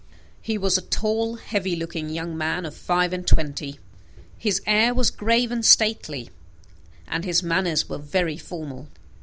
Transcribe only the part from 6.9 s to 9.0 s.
and his manners were very formal.